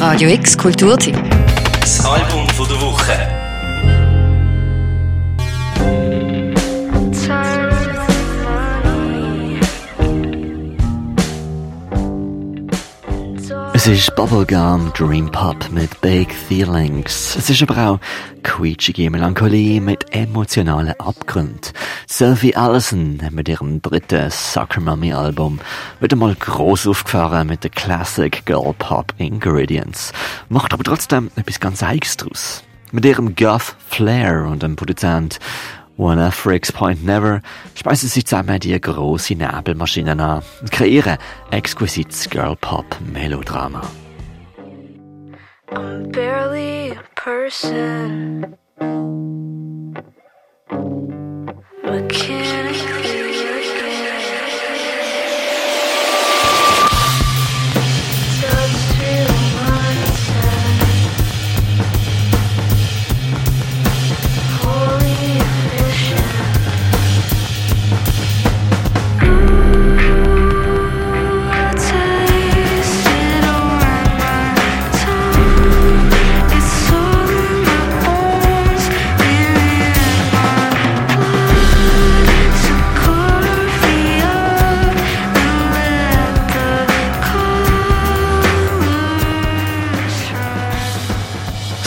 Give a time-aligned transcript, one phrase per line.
[0.00, 1.14] Radio X Kulturteam.
[1.78, 3.39] Das Album der Woche.
[13.82, 17.34] Es ist Bubblegum Dream Pop mit Big Feelings.
[17.34, 17.98] Es ist aber auch
[18.42, 21.72] quietschige Melancholie mit emotionalen Abgründen.
[22.06, 25.60] Sophie Allison mit ihrem dritten Sucker Mummy Album
[25.98, 30.12] wird einmal gross aufgefahren mit den Classic Girl Pop Ingredients,
[30.50, 32.62] macht aber trotzdem etwas ganz Eigenes draus.
[32.92, 35.38] Mit ihrem Guff Flair und dem Produzent
[36.00, 37.42] One Freaks Point Never
[37.74, 41.18] speisen sie zusammen die grosse Nebelmaschine an und kreieren
[41.50, 43.82] exquisites Girl-Pop-Melodrama.
[45.68, 48.56] I'm barely a person.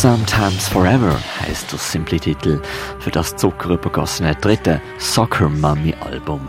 [0.00, 2.62] Sometimes Forever heißt der simple Titel
[3.00, 6.40] für das zuckerübergossene dritte Soccer Mummy Album.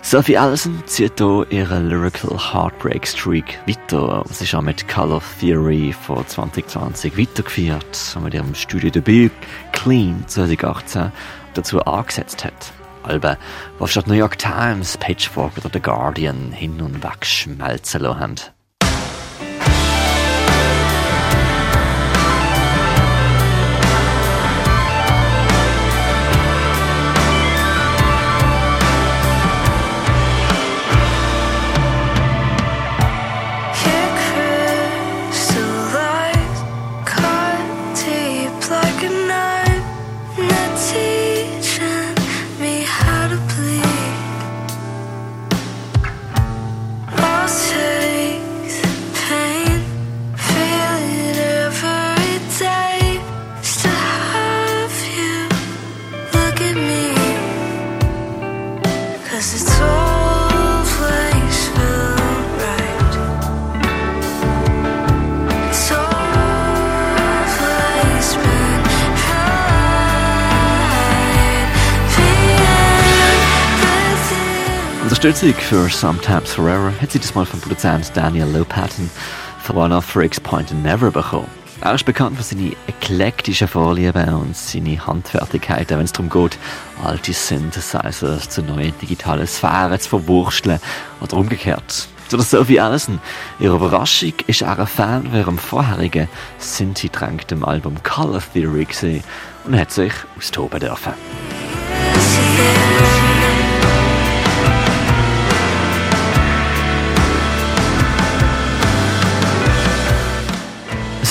[0.00, 4.24] Sophie Allison zieht hier ihre Lyrical Heartbreak Streak weiter.
[4.30, 9.32] Sie ist auch mit Color Theory von 2020 weitergeführt und mit ihrem Studiodebüt
[9.72, 11.12] Clean 2018
[11.52, 12.72] dazu angesetzt hat.
[13.02, 13.36] Alben,
[13.78, 18.36] die statt New York Times, Pitchfork oder The Guardian hin und weg schmelzen lassen.
[75.24, 79.08] Unterstützung für Sometimes Forever hat sie das mal vom Produzent Daniel Lopatton
[79.62, 81.46] von One of Freaks Point Never bekommen.
[81.80, 86.58] Er ist bekannt für seine eklektischen Vorlieben und seine Handfertigkeiten, wenn es darum geht,
[87.04, 90.80] alte Synthesizers zu neuen digitalen Sphären zu verwursteln
[91.20, 92.08] oder umgekehrt.
[92.26, 93.20] Zu der Sophie Allison.
[93.60, 96.28] Ihre Überraschung ist er ein Fan von ihrem vorherigen
[96.58, 99.22] Synthi-tränkten Album Color Theory gesehen
[99.62, 101.12] und hat sich austoben dürfen.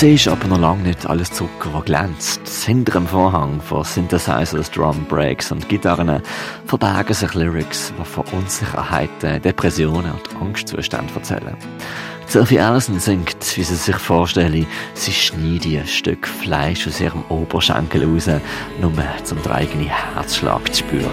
[0.02, 2.40] Sie ist aber noch lange nicht alles Zucker, was glänzt.
[2.66, 6.20] Hinter dem Vorhang von Synthesizers, Drum Breaks und Gitarren
[6.66, 11.56] verbergen sich Lyrics, die von Unsicherheiten, Depressionen und Angstzustände erzählen.
[12.26, 18.04] Sophie Allison singt, wie sie sich vorstellen, sie schneide ein Stück Fleisch aus ihrem Oberschenkel
[18.04, 18.26] raus,
[18.80, 21.12] nur um den eigenen Herzschlag zu spüren.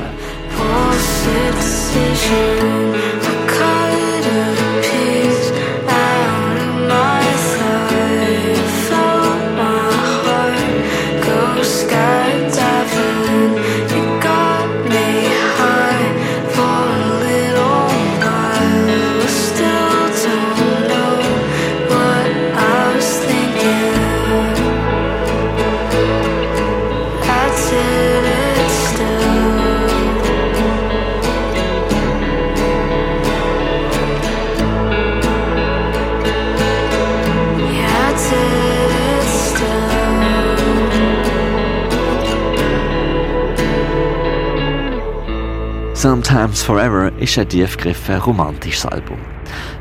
[46.01, 49.17] Sometimes Forever ist ein tiefgriffen romantisches Album.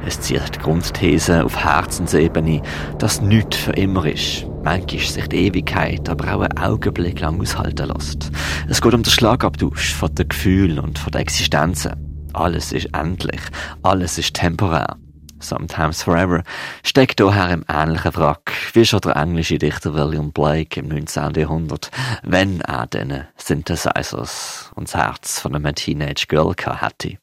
[0.04, 2.60] Es zieht die Grundthese auf Herzensebene,
[2.98, 4.44] dass nichts für immer ist.
[4.64, 8.32] Manchmal sich die Ewigkeit aber auch einen Augenblick lang aushalten lässt.
[8.68, 11.92] Es geht um den Schlagabtausch von den Gefühlen und von den Existenzen.
[12.32, 13.40] Alles ist endlich,
[13.84, 14.96] alles ist temporär.
[15.40, 16.42] Sometimes Forever,
[16.82, 21.34] steckt daher im ähnlichen Wrack wie schon der englische Dichter William Blake im 19.
[21.34, 21.90] Jahrhundert,
[22.22, 27.18] wenn er den Synthesizers und das Herz von einem Teenage Girl hätte.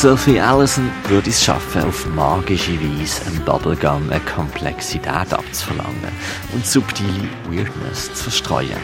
[0.00, 6.12] Sophie Allison würde es schaffen, auf magische Weise einem Bubblegum eine Komplexität abzuverlangen
[6.54, 8.80] und subtile Weirdness zu verstreuen.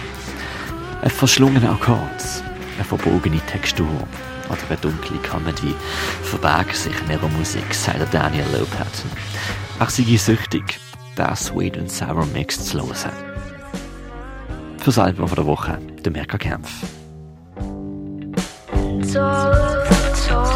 [1.01, 2.23] Ein verschlungener Akkord,
[2.77, 3.89] eine verbogene Textur
[4.51, 5.75] oder eine dunkle Comedy
[6.23, 9.11] verbergen sich in ihrer Musik, sagt Daniel Lopatton.
[9.81, 10.79] Auch sie süchtig,
[11.17, 13.13] der Sweet and Sour Mix zu hören.
[14.83, 16.69] Fürs Album der Woche, der Merker Kempf.
[19.17, 19.86] person.